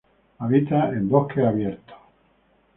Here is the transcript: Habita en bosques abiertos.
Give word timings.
Habita 0.39 0.89
en 0.89 1.07
bosques 1.09 1.45
abiertos. 1.45 1.95